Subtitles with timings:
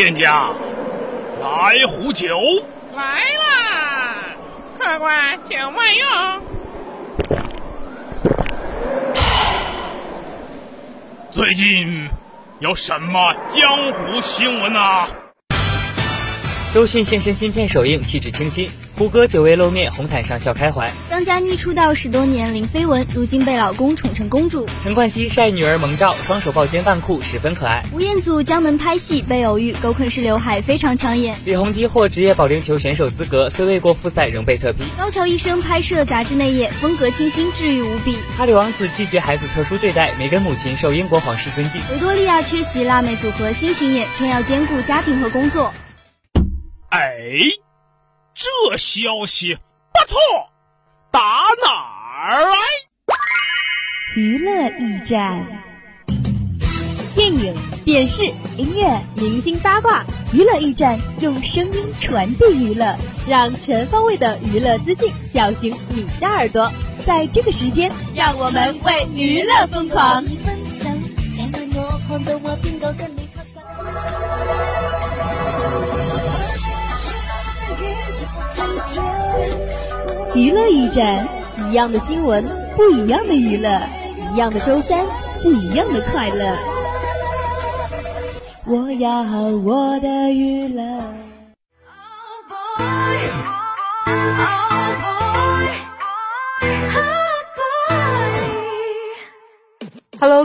[0.00, 0.48] 店家，
[1.42, 2.26] 来壶酒。
[2.96, 4.14] 来啦，
[4.78, 6.42] 客官，请慢用。
[11.30, 12.08] 最近
[12.60, 15.06] 有什么江湖新闻啊？
[16.72, 18.70] 周迅现身新片首映，气质清新。
[18.96, 20.92] 胡歌久未露面，红毯上笑开怀。
[21.10, 24.68] 张嘉倪出道十多年零绯闻，如今被老公宠成公主。
[24.84, 27.84] 陈冠希晒女儿萌照，双手抱肩扮酷，十分可爱。
[27.92, 31.34] 吴彦祖江门拍戏被偶遇，狗啃式刘海非常抢眼。
[31.44, 34.84] 李弘基获职业保龄球选手资格，虽未过复赛，仍被特批。
[34.96, 38.16] 高桥医生拍摄杂志内页，风格清新，治愈无比。
[38.38, 41.82] 哈里王子拒绝孩子特殊对待，梅根母亲受英国皇室尊敬。
[41.90, 45.74] 维多利亚缺席辣妹组合新巡演，称要兼顾家庭和工作。
[46.90, 47.22] 哎，
[48.34, 50.18] 这消息不错，
[51.12, 51.20] 打
[51.62, 51.70] 哪
[52.18, 52.56] 儿来？
[54.16, 55.46] 娱乐驿站，
[57.14, 58.24] 电影、电视、
[58.56, 62.96] 音乐、明星八卦，娱乐驿站用声音传递娱乐，
[63.28, 66.72] 让全方位的娱乐资讯叫醒你的耳朵。
[67.06, 70.24] 在这个时间，让我们为娱乐疯狂。
[80.34, 81.26] 娱乐驿站，
[81.68, 82.44] 一样的新闻，
[82.76, 83.80] 不一样的娱乐，
[84.32, 85.00] 一样的周三，
[85.42, 86.56] 不一样的快乐。
[88.66, 89.22] 我要
[89.64, 91.19] 我的娱乐。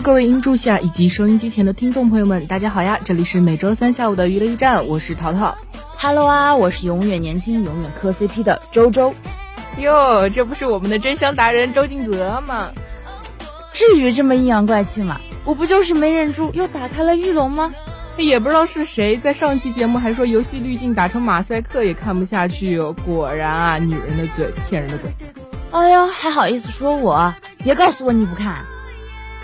[0.06, 3.00] 各位音柱下以及收音机前的听众朋友们，大家好呀！
[3.04, 5.58] 这里是每周三下午的娱乐驿站，我是淘淘。
[5.98, 9.16] Hello 啊，我是永远年轻、永远磕 CP 的周周。
[9.80, 12.70] 哟，这不是我们的真香达人周敬泽吗？
[13.74, 15.20] 至于这么阴阳怪气吗？
[15.44, 17.74] 我不就是没忍住又打开了玉龙吗？
[18.16, 22.96] 也不知道是谁在上期节目还说游戏滤镜打成马赛克也看不下去哦。
[23.04, 25.12] 果然啊，女人的嘴骗人的鬼。
[25.72, 27.34] 哎呦，还好意思说我？
[27.64, 28.64] 别告诉我你不看。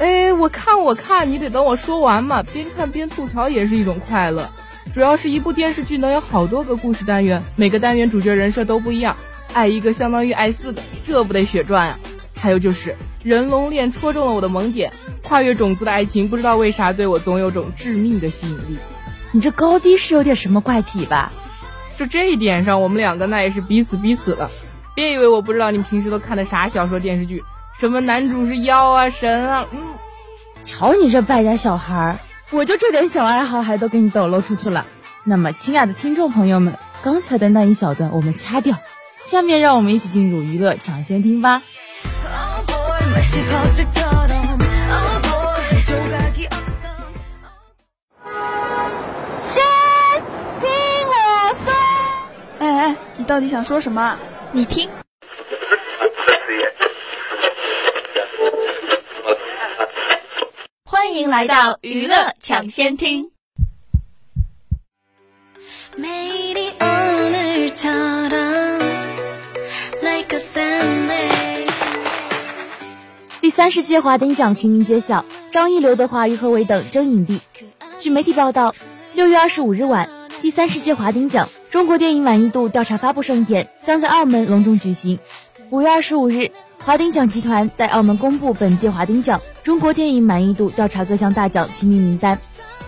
[0.01, 2.41] 哎，我看我看，你得等我说完嘛。
[2.41, 4.49] 边看边吐槽也是一种快乐。
[4.91, 9.15] 主要是一部电视剧能有好多个故事单元，每个单元主角人设都不一样，
[9.53, 11.99] 爱一个相当于爱四个，这不得血赚啊！
[12.35, 14.91] 还有就是人龙恋戳中了我的萌点，
[15.21, 18.79] 跨越种族的爱情，不知道为啥对我总有种致命的吸引力。
[19.31, 21.31] 你这高低是有点什么怪癖吧？
[21.95, 24.49] 就这一点上，我们两个那也是彼此彼此了。
[24.95, 27.43] 别以为我不知道你平时都看的啥小说电视剧，
[27.77, 29.81] 什么男主是妖啊神啊，嗯，
[30.61, 32.19] 瞧你这败家小孩儿。
[32.51, 34.85] 我就这点小爱好还都给你抖露出去了。
[35.23, 38.77] 那么，亲爱的听众朋友们，刚才的那一小段我们掐掉，
[39.25, 41.61] 下面让我们一起进入娱乐抢先听吧。
[43.25, 43.43] 先
[50.59, 50.69] 听
[51.07, 51.73] 我说。
[52.59, 54.17] 哎哎，你到底想说什么？
[54.51, 54.89] 你听。
[61.11, 63.31] 欢迎来到娱乐抢先听。
[73.41, 77.41] 第三十届华鼎奖提名揭晓，张译、刘德华、于和伟等争影帝。
[77.99, 78.73] 据媒体报道，
[79.13, 80.09] 六月二十五日晚，
[80.41, 85.19] 第三十届华鼎奖中国电影满意度调查发布盛典将在澳门隆重举行。
[85.71, 86.51] 五月二十五日，
[86.83, 92.35] 华鼎奖集团在澳门公布本届华鼎奖中国电影满意度调查各项大奖提名名单，《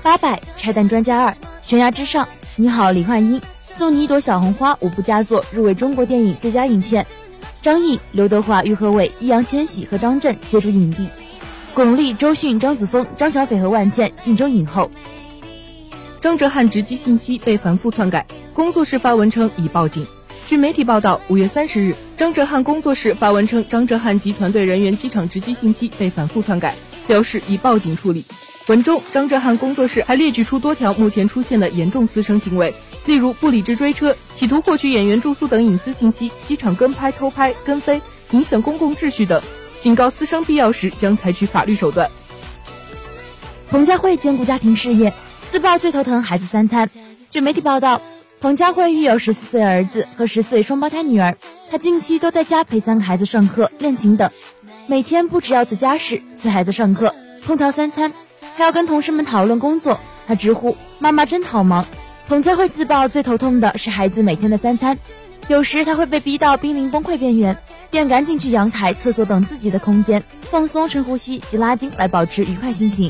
[0.01, 1.29] 八佰》《拆弹专家二》
[1.61, 3.39] 《悬崖之上》《你好，李焕英》
[3.75, 7.05] 《送你一朵小红花》五部佳作入围中国电影最佳影片。
[7.61, 11.07] 张译、刘德华、于和伟、易烊千玺和张震角逐影帝，
[11.75, 14.89] 巩俐、周迅、张子枫、张小斐和万茜竞争影后。
[16.19, 20.05] 张哲瀚直击信息被反复篡改，工作室发文称已报警。
[20.45, 26.75] 据媒体报道，五月三十日，张哲瀚工作室发文称张哲瀚及团队人员机场值机信息被反复篡改，
[27.07, 28.25] 表示已报警处理。
[28.67, 32.73] 文中，张哲瀚工作室还列举出多条目前出现的严重私生行为，
[33.05, 38.01] 例如不理智追车、企图获取演员住宿等隐私信息、机场跟拍、偷拍、跟飞、
[38.31, 39.41] 影响公共秩序等，
[39.79, 42.09] 警告私生必要时将采取法律手段。
[43.69, 45.13] 彭佳慧兼顾家庭事业，
[45.49, 46.89] 自曝最头疼孩子三餐。
[47.29, 48.01] 据媒体报道，
[48.43, 51.37] 彭佳慧育有十四岁儿子和十岁双胞胎女儿，
[51.71, 54.29] 她近期都在家陪三个孩子上课、练琴等，
[54.85, 57.15] 每天不只要做家事、催孩子上课、
[57.47, 58.11] 烹调三餐。
[58.57, 59.97] 还要跟同事们讨论工作，
[60.27, 61.85] 她直呼妈妈真好忙。
[62.27, 64.97] 彭佳慧自曝最头痛的是孩子每天的三餐，
[65.47, 67.57] 有时她会被逼到濒临崩溃边缘，
[67.89, 73.09] 便赶紧去阳台、厕所等自己的空间放松、深呼吸及拉筋来保持愉快心情。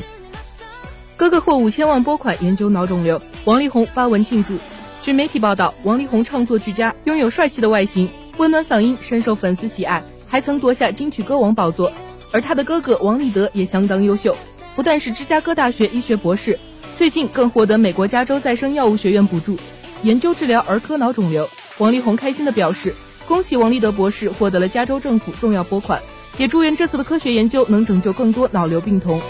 [1.16, 4.56] 哥哥获五千万拨款研究脑肿瘤，王力宏发文庆祝。
[5.04, 8.08] 据媒体报道，王力宏唱作俱佳，拥有帅气的外形、
[8.38, 11.92] 温暖嗓音，深受粉丝喜爱，还曾夺下金曲歌王宝座。
[12.32, 14.34] 而他的哥哥王立德也相当优秀，
[14.74, 16.58] 不但是芝加哥大学医学博士，
[16.96, 19.58] 最近更获得美国加州再生药物学院补助，
[20.02, 21.46] 研究治疗儿科脑肿瘤。
[21.76, 22.94] 王力宏开心地表示
[23.28, 26.00] ：“恭喜王立德博士获得了加州政府重要拨款，
[26.38, 29.20] 也祝愿这次的科学研究能拯救更多脑瘤病童。”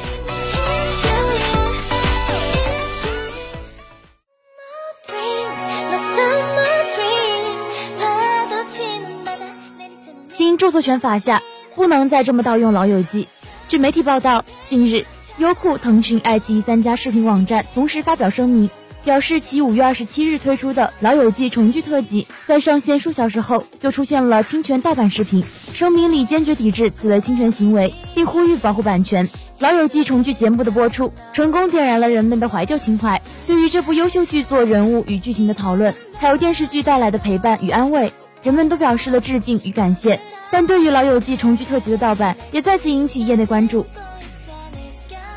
[10.65, 11.43] 著作权法下，
[11.75, 13.25] 不能再这么盗用《老友记》。
[13.69, 15.05] 据媒体报道，近日，
[15.37, 18.71] 优酷、腾讯、爱奇艺三家视频网站同时发表声明，
[19.05, 25.45] 表示其五月二十七日推出的《老友记》重聚特辑，在上线数小时后就出现了侵权盗版视频。
[25.75, 29.29] 声明里坚决抵制此类侵权行为，并呼吁保护版权。
[29.59, 33.21] 《老友记》重聚节目的播出，成功点燃了人们的怀旧情怀。
[33.47, 38.15] 对于这部优秀剧作人物与剧情的讨论，还有电视剧带来的陪伴与安慰。
[38.43, 40.21] 人们都表示了致敬与感谢，
[40.55, 43.83] 但对于《老友记》重聚特辑的盗版，也再次引起业内关注。《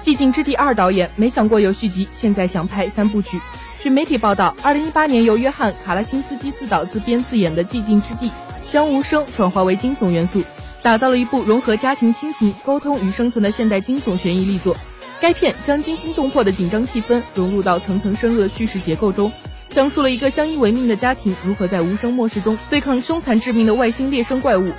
[0.04, 3.42] 寂静之地二》导演没想过有续集，现在想拍三部曲。
[3.80, 8.28] 据媒体报道，二零一八年由约翰·卡拉辛斯基自导自编自演的《寂静之地》，
[8.70, 10.44] 将无声转化为惊悚元素，
[10.84, 14.78] 打造了一部融合家庭亲情、沟通与生存的现代惊悚悬疑力作。
[15.20, 19.32] 该片将惊心动魄的紧张气氛融入到层层深入的叙事结构中。
[19.70, 24.72] 讲述了一个相依为命的家庭如何在无声末世中对抗凶残致命的外星猎生怪物。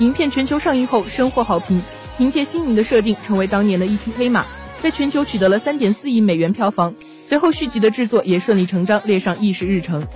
[0.00, 1.80] 影片全球上映后深获好评，
[2.18, 4.44] 凭借新颖的设定成为当年的一匹黑马，
[4.80, 6.94] 在全球取得了三点四亿美元票房。
[7.22, 10.06] 随后续集的制作也顺理成章列上议事日程。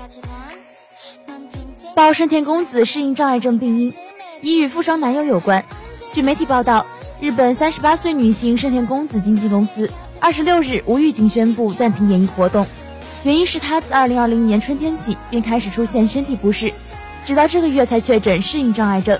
[1.95, 3.95] 报深田恭子适应障碍症病因，
[4.43, 5.65] 疑与富商男友有关。
[6.13, 6.85] 据媒体报道，
[7.21, 9.91] 日本三十八岁女星深田恭子经纪公司
[10.21, 12.67] 二十六日无预警宣布暂停演艺活动。
[13.25, 16.73] 原因是她自二零二零年春天起便开始出现身体不适，
[17.25, 19.19] 直到这个月才确诊适应障碍症。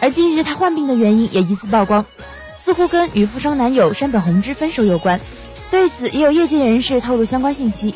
[0.00, 2.06] 而近日他患病的原因也疑似曝光，
[2.54, 5.20] 似乎跟与富商男友山本弘之分手有关。
[5.70, 7.94] 对此，也有业界人士透露相关信息。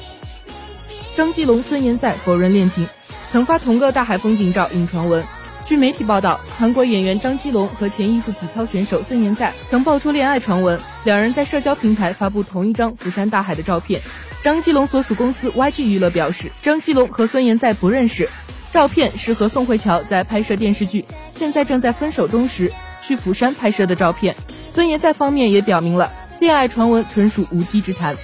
[1.15, 2.89] 张基龙、孙妍在否认恋情，
[3.31, 5.25] 曾发同个大海风景照引传闻。
[5.65, 14.03] 据媒体报道，韩国演员张基龙和前艺术体操选手孙妍在曾爆出恋爱传闻，两人在社交平台发布同一张釜山大海的照片。
[14.43, 18.29] 张基龙所属公司 YG 娱乐表示，张基龙和孙妍在不认识，
[18.71, 21.03] 照片是和宋慧乔在拍摄电视剧
[21.33, 24.37] 《现在正在分手中》时去釜山拍摄的照片。
[24.69, 28.15] 孙爷在方面也表明了，恋爱传闻纯属无稽之谈。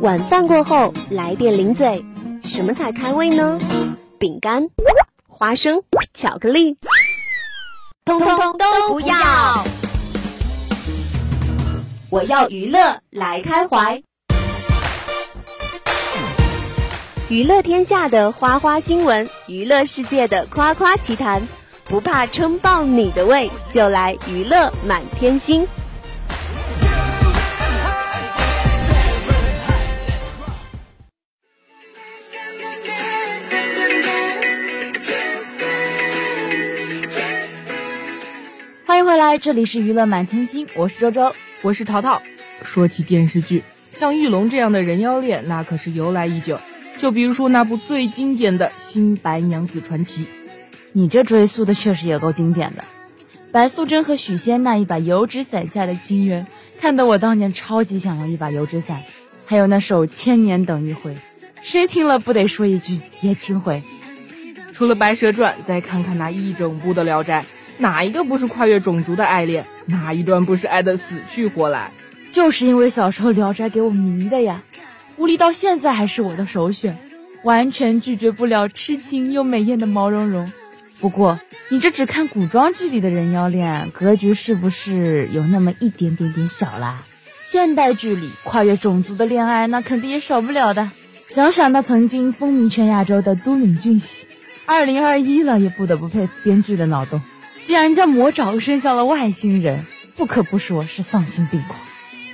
[0.00, 2.04] 晚饭过后来点零嘴，
[2.44, 3.58] 什么才开胃呢？
[4.18, 4.68] 饼干。
[5.28, 5.82] 花生、
[6.14, 6.76] 巧克力，
[8.04, 9.64] 通通都不要！
[12.12, 14.02] 我要娱乐来开怀，
[17.30, 21.40] 娱乐天下的花花新闻，娱乐世界的夸夸奇谈，
[21.86, 25.66] 不怕撑爆你的胃，就来娱乐满天星。
[39.12, 42.22] 回来，这里是娱乐满天星，我是周周，我是淘淘。
[42.62, 46.58] 说起电视剧，像玉龙这样的人妖恋，那可是由来已久。
[46.96, 50.24] 就比如说那部最经典的《新白娘子传奇》，
[50.92, 52.84] 你这追溯的确实也够经典的。
[53.52, 56.46] 白素贞和许仙那一把油纸伞下的情缘，
[56.80, 59.02] 看得我当年超级想要一把油纸伞。
[59.44, 61.14] 还有那首《千年等一回》，
[61.60, 63.82] 谁听了不得说一句也轻回。
[64.72, 67.42] 除了《白蛇传》，再看看那一整部的《聊斋》。
[67.78, 69.64] 哪一个不是跨越种族的爱恋？
[69.86, 71.90] 哪一段不是爱得死去活来？
[72.30, 74.62] 就是因为小时候《聊斋》给我迷的呀，
[75.16, 76.96] 狐狸到现在还是我的首选，
[77.42, 80.50] 完全拒绝不了痴情又美艳的毛茸茸。
[81.00, 87.02] 不过你这只看古装剧里的人妖恋，格局是不是有那么一点点点小啦？
[87.44, 90.90] 现代剧里跨越种族的恋爱，那肯定也少不了的。
[91.28, 94.26] 想想那曾经风靡全亚洲的都敏俊熙，
[94.64, 97.20] 二零二一了也不得不佩服编剧的脑洞。
[97.64, 101.78] 竟然将魔爪伸向了外星人，不可不说是丧心病狂。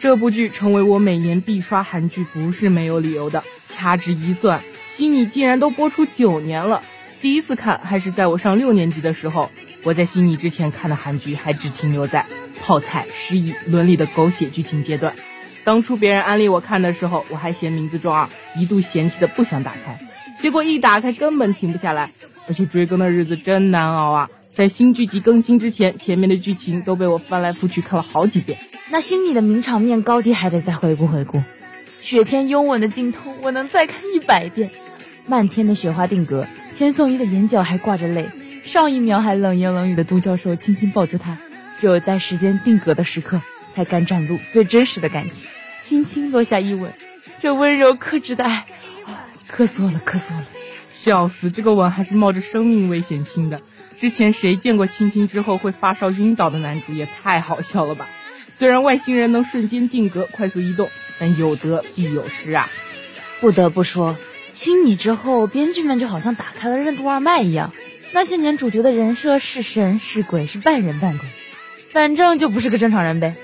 [0.00, 3.42] 这部剧成为我每年必刷韩剧，不是没有理由的。
[3.68, 6.82] 掐指一算，悉尼竟然都播出九年了。
[7.20, 9.50] 第一次看还是在我上六年级的时候。
[9.84, 12.26] 我在悉尼之前看的韩剧还只停留在
[12.60, 15.14] 泡菜、失忆、伦理的狗血剧情阶段。
[15.62, 19.98] 当初别人安利我看的时候，我还嫌名字中二，一度嫌弃的不想打开。
[20.40, 22.10] 结果一打开，根本停不下来。
[22.48, 24.30] 而且追更的日子真难熬啊！
[24.58, 28.58] 在新剧集更新之前，前面的剧情都被我翻来覆去看了好几遍。
[28.90, 31.44] 那心里的名场面高低还得再回顾回顾。
[32.00, 34.72] 雪天拥吻的镜头，我能再看一百遍。
[35.26, 38.28] 漫天的雪花定格，千颂伊的眼角还挂着泪，
[38.64, 41.38] 上一秒还冷言冷语的杜教授轻轻抱住她，
[41.80, 43.40] 只有在时间定格的时刻，
[43.72, 45.48] 才敢展露最真实的感情，
[45.82, 46.92] 轻轻落下一吻。
[47.38, 48.66] 这温柔克制的爱，
[49.48, 50.44] 咳嗽了，咳嗽了。
[50.90, 51.48] 笑死！
[51.48, 53.60] 这个吻还是冒着生命危险亲的。
[54.00, 56.92] 之前谁见过亲亲之后会发烧晕倒的男主？
[56.92, 58.06] 也太好笑了吧！
[58.54, 60.88] 虽然外星人能瞬间定格、快速移动，
[61.18, 62.68] 但有得必有失啊。
[63.40, 64.16] 不得不说，
[64.52, 67.72] 亲你之后，编剧们就好像打开了任督二脉一样。
[68.12, 71.28] 那些年主角的人设是神是鬼，是半人半鬼，
[71.90, 73.34] 反正就不是个正常人呗。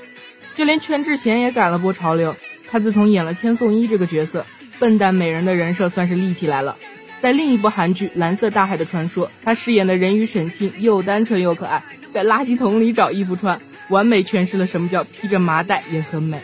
[0.55, 2.37] 就连全智贤也赶了波潮流。
[2.71, 4.47] 他自从演了千颂伊这个角色，
[4.79, 6.77] 笨蛋美人的人设算是立起来了。
[7.25, 16.39] 在另一部韩剧《蓝色大海的传说》，他饰演的人鱼沈庆又单纯又可爱，在垃圾桶里找衣服穿，完美诠释了什么叫披着麻袋也很美。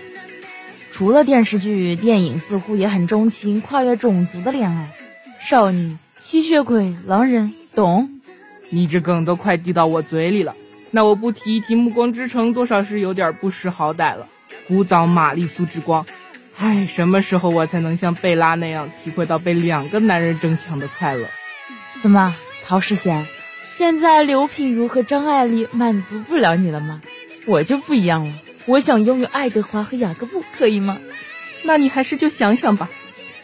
[0.91, 4.89] 除了电视剧，电影似乎也很钟情跨越种族的恋爱，
[5.39, 8.19] 少女、吸血鬼、狼人，懂？
[8.71, 10.57] 你这梗都快递到我嘴里了，
[10.93, 14.27] 那我不提一提《暮光之城》，多少是有点不识好歹了。
[14.67, 16.07] 古早玛丽苏之光。
[16.63, 21.27] 唉，什么时候我才能像贝拉那样体会到被两个男人争抢的快乐？
[22.03, 23.27] 怎么，陶世贤，
[23.73, 27.01] 现在刘品如和张爱玲满足不了你了吗？
[27.47, 28.35] 我就不一样了，
[28.67, 30.99] 我想拥有爱德华和雅各布，可以吗？
[31.63, 32.91] 那你还是就想想吧。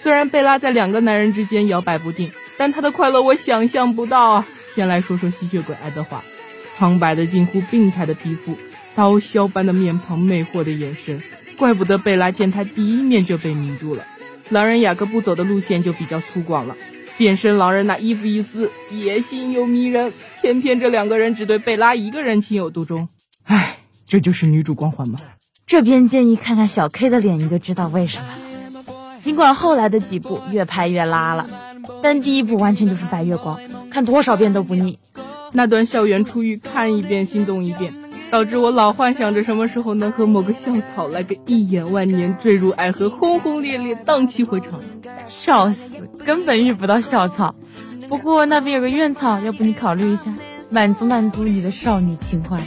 [0.03, 4.47] 虽然贝拉在两个男人之间摇摆不定，但她的快乐我想象不到啊。
[4.75, 6.23] 先来说说吸血鬼爱德华，
[6.77, 8.59] 苍白的近乎病态的皮肤，
[8.95, 11.23] 刀削般的面庞，魅惑的眼神。
[11.59, 14.05] 怪不得贝拉见他第一面就被迷住了。
[14.51, 16.77] 狼人雅各布走的路线就比较粗犷了，
[17.19, 20.13] 变身狼人那衣服一撕，野心又迷人。
[20.41, 23.09] 偏偏这两个人只对贝拉一个人情有独钟。
[23.45, 25.19] 唉，这就是女主光环吗？
[25.67, 28.85] 这边建议看看小 K 的脸，你就知道为什么了。
[29.21, 31.49] 尽管后来的几部越拍越拉了，
[32.01, 33.59] 但第一部完全就是白月光，
[33.91, 34.99] 看多少遍都不腻。
[35.53, 37.93] 那段校园初遇，看一遍心动一遍。
[38.31, 44.81] 导致我老幻想着什么时候能和某个校草来个一眼万年、坠入爱河、轰轰烈烈、荡气回肠。
[45.25, 47.55] 笑死，根本遇不到校草。
[48.09, 50.35] 不过那边有个院草，要不你考虑一下，
[50.71, 52.61] 满足满足你的少女情怀。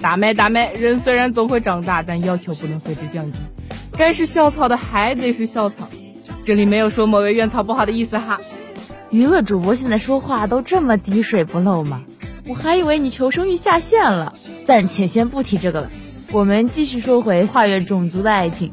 [0.00, 3.38] 打麦打麦，人虽然总会长大，但要求不能随之降低。
[3.96, 5.88] 该是校草的还得是校草。
[6.42, 8.40] 这里没有说某位院草不好的意思哈。
[9.10, 12.02] 娱乐主播现在说话都这么滴水不漏吗？
[12.46, 14.34] 我还以为你求生欲下线了，
[14.64, 15.90] 暂且先不提这个了。
[16.30, 18.70] 我们继续说回跨越种族的爱情。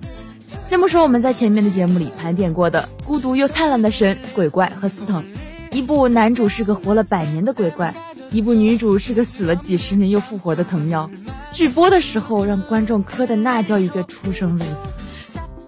[0.65, 5.23] 先不说我们在前面的节目里盘点过的孤独又灿烂的神鬼怪和司藤，
[5.71, 7.93] 一部男主是个活了百年的鬼怪，
[8.29, 11.09] 一部女主是个死了几十年又复活的藤妖。
[11.53, 14.95] 剧播的时候让观众磕的那叫一个出生入死。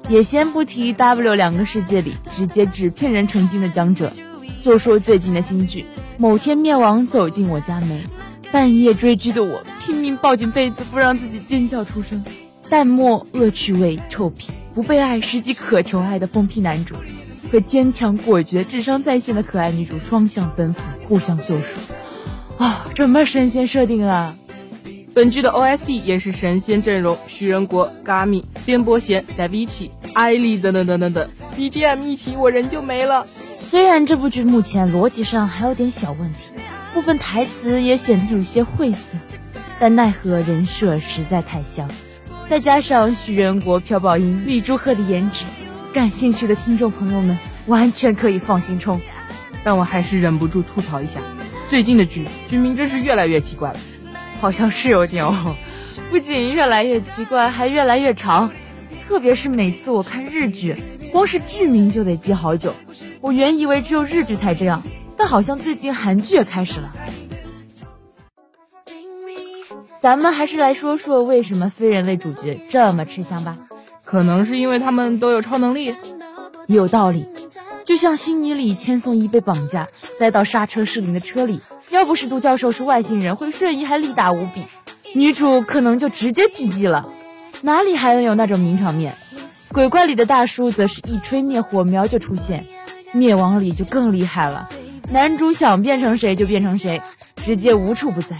[0.09, 4.11] 也先不提 W 两个世界里直接纸片人成精的江哲，
[4.61, 5.85] 就说最近的新剧。
[6.23, 8.01] 某天灭亡走进我家门，
[8.49, 12.23] 半夜追剧的我拼命抱紧被子，不让自己尖叫出声。
[12.69, 16.95] 淡漠恶趣味臭屁，不被爱实际渴求爱的疯批男主，
[17.51, 21.75] 和坚强果决、智商在线的可爱女主双向奔赴，互相救赎。
[22.57, 24.33] 啊，什么神仙设定啊！
[25.13, 31.29] 本剧的 OST 也是神仙阵容：徐仁国、Gami、边伯贤、Davichi、艾丽等等等等等。
[31.53, 33.25] BGM 一起，我人就没了。
[33.57, 36.49] 虽然这部剧目前逻辑上还有点小问题，
[36.93, 39.17] 部分台词也显得有些晦涩，
[39.79, 41.87] 但奈何人设实在太香，
[42.49, 45.45] 再加上徐仁国、朴宝英、李朱赫的颜值，
[45.93, 48.99] 感兴趣的听众朋友们完全可以放心冲。
[49.63, 51.19] 但我还是忍不住吐槽一下，
[51.69, 53.79] 最近的剧剧名真是越来越奇怪了，
[54.41, 55.55] 好像是有点哦，
[56.09, 58.51] 不仅越来越奇怪，还越来越长，
[59.07, 60.75] 特别是每次我看日剧。
[61.11, 62.73] 光是剧名就得记好久，
[63.21, 64.81] 我原以为只有日剧才这样，
[65.15, 66.91] 但好像最近韩剧也开始了。
[69.99, 73.57] 咱们还是来说说为什么非人类主角这么吃香吧？
[74.03, 75.95] 可能是因为他们都有超能力，
[76.67, 77.27] 有道理。
[77.85, 84.63] 就像《星尼》里千颂伊被绑架塞到刹车失灵的车里，要不是杜教授是外星人，会瞬移还力大无比，
[85.13, 87.11] 女主可能就直接 GG 了。
[87.65, 89.15] 哪里还能有那种名场面？
[89.71, 92.65] 鬼怪里的大叔则是一吹灭火苗就出现，
[93.13, 94.69] 灭亡里就更厉害了。
[95.09, 97.01] 男主想变成谁就变成谁，
[97.37, 98.35] 直接无处不在。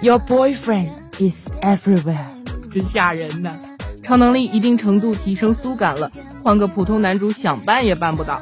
[0.00, 0.88] Your boyfriend
[1.18, 2.24] is everywhere，
[2.72, 3.52] 真吓人呐！
[4.02, 6.10] 超能力一定程度提升苏感了，
[6.42, 8.40] 换个普通男主想办也办不到。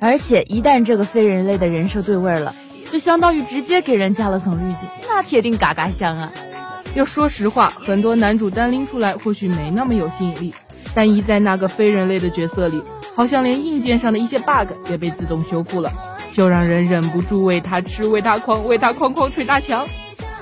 [0.00, 2.52] 而且一旦这个非人类的人设对味儿了，
[2.90, 6.32] 就相当于直接给人加了层滤镜，那铁定嘎嘎香啊！
[6.98, 10.52] 要说实话，很多男主单拎出来或许没那么有吸引力，
[10.94, 12.82] 但一在那个非人类的角色里，
[13.14, 15.92] 好像连硬件上的一些 bug 也被自动修复了，
[16.32, 19.86] 就让人忍不住为他吃，为他狂，为他哐哐捶大墙。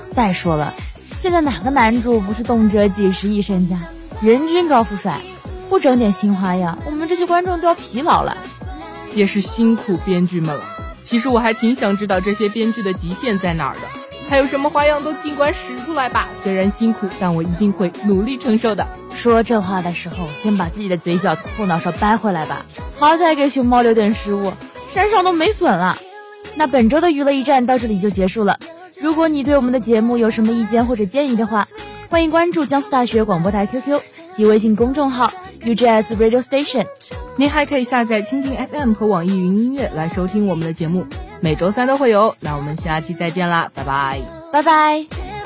[0.09, 0.73] 再说了，
[1.15, 3.77] 现在哪个男主不是动辄几十亿身家，
[4.19, 5.21] 人均高富帅？
[5.69, 8.35] 不整点新花样，我们这些观众都要疲劳了。
[9.13, 10.63] 也是辛苦编剧们了。
[11.03, 13.96] 其实我还挺想知道这些编剧的极限在哪儿的，
[14.29, 16.27] 还有什么花样都尽管使出来吧。
[16.43, 18.85] 虽然辛苦，但我一定会努力承受的。
[19.15, 22.65] 说这话的时候，先把自己的嘴角从后脑勺掰回来吧。
[22.97, 24.51] 好歹给熊猫留点食物，
[24.93, 25.97] 身上都没损了。
[26.55, 28.59] 那本周的娱乐驿站到这里就结束了。
[28.99, 31.67] 如果你对我们的节目有什么意见或者建议的话，
[32.09, 34.01] 欢迎关注江苏大学广播台 QQ
[34.33, 35.31] 及微信公众号
[35.61, 36.85] UJS Radio Station。
[37.35, 41.05] 您还可以下载蜻蜓 FM 和网易云音乐来收听我们的节目，
[41.41, 42.35] 每周三都会有。
[42.41, 45.36] 那我们下期再见啦，拜拜，拜拜。